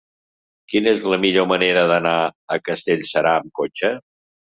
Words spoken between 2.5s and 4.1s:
a Castellserà amb cotxe?